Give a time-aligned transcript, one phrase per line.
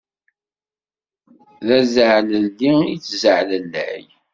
[1.65, 4.03] D azaɛlelli i yettzaɛlellay.